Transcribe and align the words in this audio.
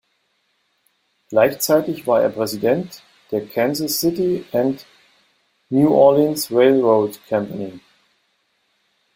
Gleichzeitig 1.29 2.07
war 2.07 2.23
er 2.23 2.29
Präsident 2.29 3.03
der 3.29 3.45
Kansas 3.45 3.99
City 3.99 4.43
and 4.51 4.83
New 5.69 5.93
Orleans 5.93 6.51
Railroad 6.51 7.19
Company. 7.29 7.79